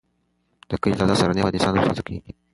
[0.69, 2.19] د کلي تازه او سهارنۍ هوا د انسان روح تازه کوي.